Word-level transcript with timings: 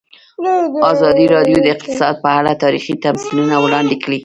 ازادي 0.93 1.25
راډیو 1.35 1.57
د 1.61 1.67
اقتصاد 1.75 2.15
په 2.23 2.29
اړه 2.39 2.51
تاریخي 2.63 2.93
تمثیلونه 3.05 3.55
وړاندې 3.59 3.95
کړي. 4.03 4.19